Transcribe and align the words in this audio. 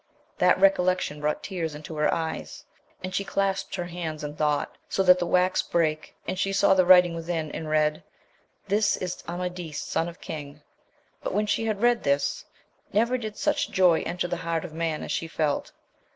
That 0.39 0.59
recollection 0.59 1.21
brought 1.21 1.43
tears 1.43 1.75
into 1.75 1.95
her 1.97 2.11
eyes, 2.11 2.65
and 3.03 3.13
she 3.13 3.23
clasped 3.23 3.75
her 3.75 3.85
hands 3.85 4.23
in 4.23 4.35
thought, 4.35 4.75
so 4.89 5.03
that 5.03 5.19
the 5.19 5.27
wax 5.27 5.61
brake, 5.61 6.15
and 6.27 6.39
she 6.39 6.51
saw 6.51 6.73
the 6.73 6.87
writing 6.87 7.13
within, 7.13 7.51
and 7.51 7.69
read, 7.69 8.01
This 8.67 8.97
is 8.97 9.23
Amadis, 9.27 9.77
son 9.79 10.09
of 10.09 10.15
a 10.15 10.19
king; 10.19 10.61
but, 11.21 11.35
when 11.35 11.45
she 11.45 11.67
had 11.67 11.83
read 11.83 12.01
this, 12.01 12.45
never 12.91 13.15
did 13.15 13.37
such 13.37 13.69
joy 13.69 14.01
enter 14.01 14.27
the 14.27 14.37
heart 14.37 14.65
of 14.65 14.73
man 14.73 15.03
as 15.03 15.11
she 15.11 15.27
felt. 15.27 15.71